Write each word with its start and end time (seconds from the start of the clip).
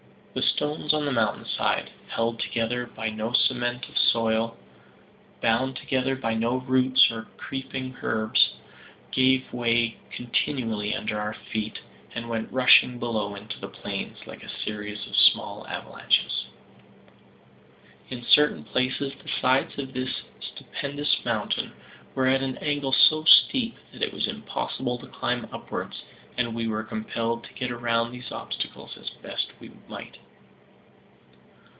The 0.33 0.41
stones 0.41 0.93
on 0.93 1.03
the 1.03 1.11
mountain 1.11 1.45
side, 1.45 1.89
held 2.07 2.39
together 2.39 2.85
by 2.85 3.09
no 3.09 3.33
cement 3.33 3.89
of 3.89 3.97
soil, 3.97 4.55
bound 5.41 5.75
together 5.75 6.15
by 6.15 6.35
no 6.35 6.55
roots 6.55 7.11
or 7.11 7.23
creeping 7.35 7.97
herbs, 8.01 8.53
gave 9.11 9.51
way 9.51 9.97
continually 10.09 10.95
under 10.95 11.19
our 11.19 11.33
feet, 11.33 11.79
and 12.15 12.29
went 12.29 12.49
rushing 12.49 12.97
below 12.97 13.35
into 13.35 13.59
the 13.59 13.67
plains, 13.67 14.19
like 14.25 14.41
a 14.41 14.57
series 14.63 15.05
of 15.05 15.17
small 15.17 15.67
avalanches. 15.67 16.45
In 18.09 18.23
certain 18.23 18.63
places 18.63 19.11
the 19.21 19.29
sides 19.41 19.77
of 19.77 19.91
this 19.91 20.21
stupendous 20.39 21.25
mountain 21.25 21.73
were 22.15 22.27
at 22.27 22.41
an 22.41 22.55
angle 22.59 22.93
so 22.93 23.25
steep 23.25 23.75
that 23.91 24.01
it 24.01 24.13
was 24.13 24.27
impossible 24.27 24.97
to 24.99 25.07
climb 25.07 25.49
upwards, 25.51 26.01
and 26.37 26.55
we 26.55 26.65
were 26.65 26.81
compelled 26.81 27.43
to 27.43 27.53
get 27.53 27.69
round 27.81 28.13
these 28.13 28.31
obstacles 28.31 28.97
as 28.97 29.09
best 29.21 29.47
we 29.59 29.69
might. 29.89 30.17